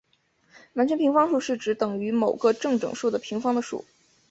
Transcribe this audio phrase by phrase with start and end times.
[0.73, 3.85] 完全平方数是指等于某个正整数的平方的数。